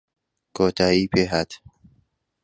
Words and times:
کۆتایی 0.55 1.05
پێهات 1.13 1.51